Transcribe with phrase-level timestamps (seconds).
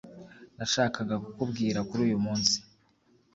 [0.57, 2.57] nashakaga kukubwira kuri uyumunsi